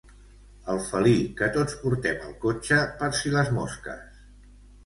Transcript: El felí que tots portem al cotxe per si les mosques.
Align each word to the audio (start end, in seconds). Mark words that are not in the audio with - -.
El 0.73 0.79
felí 0.85 1.11
que 1.41 1.49
tots 1.57 1.77
portem 1.83 2.25
al 2.31 2.33
cotxe 2.47 2.81
per 3.03 3.11
si 3.19 3.35
les 3.37 3.53
mosques. 3.59 4.21